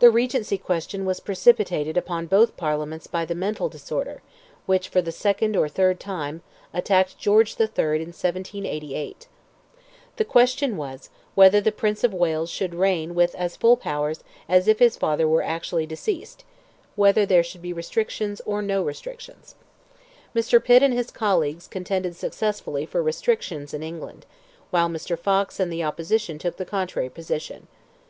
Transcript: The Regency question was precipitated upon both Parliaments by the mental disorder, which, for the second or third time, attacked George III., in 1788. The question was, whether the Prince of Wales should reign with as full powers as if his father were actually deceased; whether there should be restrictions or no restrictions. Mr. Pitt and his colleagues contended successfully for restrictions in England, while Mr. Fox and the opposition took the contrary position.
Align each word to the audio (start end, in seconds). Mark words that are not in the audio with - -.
The 0.00 0.10
Regency 0.10 0.58
question 0.58 1.06
was 1.06 1.18
precipitated 1.18 1.96
upon 1.96 2.26
both 2.26 2.58
Parliaments 2.58 3.06
by 3.06 3.24
the 3.24 3.34
mental 3.34 3.70
disorder, 3.70 4.20
which, 4.66 4.90
for 4.90 5.00
the 5.00 5.10
second 5.12 5.56
or 5.56 5.66
third 5.66 5.98
time, 5.98 6.42
attacked 6.74 7.16
George 7.16 7.58
III., 7.58 7.72
in 8.02 8.12
1788. 8.12 9.28
The 10.16 10.24
question 10.26 10.76
was, 10.76 11.08
whether 11.34 11.58
the 11.58 11.72
Prince 11.72 12.04
of 12.04 12.12
Wales 12.12 12.50
should 12.50 12.74
reign 12.74 13.14
with 13.14 13.34
as 13.34 13.56
full 13.56 13.78
powers 13.78 14.22
as 14.46 14.68
if 14.68 14.78
his 14.78 14.98
father 14.98 15.26
were 15.26 15.40
actually 15.40 15.86
deceased; 15.86 16.44
whether 16.94 17.24
there 17.24 17.42
should 17.42 17.62
be 17.62 17.72
restrictions 17.72 18.42
or 18.44 18.60
no 18.60 18.82
restrictions. 18.82 19.54
Mr. 20.36 20.62
Pitt 20.62 20.82
and 20.82 20.92
his 20.92 21.10
colleagues 21.10 21.66
contended 21.66 22.14
successfully 22.14 22.84
for 22.84 23.02
restrictions 23.02 23.72
in 23.72 23.82
England, 23.82 24.26
while 24.70 24.90
Mr. 24.90 25.18
Fox 25.18 25.58
and 25.58 25.72
the 25.72 25.82
opposition 25.82 26.38
took 26.38 26.58
the 26.58 26.66
contrary 26.66 27.08
position. 27.08 27.68